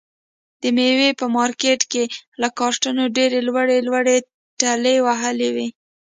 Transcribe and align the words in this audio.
د 0.61 0.63
مېوې 0.75 1.09
په 1.19 1.25
مارکېټ 1.37 1.81
کې 1.91 2.03
یې 2.09 2.13
له 2.41 2.47
کارتنو 2.57 3.03
ډېرې 3.17 3.39
لوړې 3.47 3.77
لوړې 3.87 4.17
ټلې 4.59 4.95
وهلې 5.07 5.49
وي. 5.55 5.67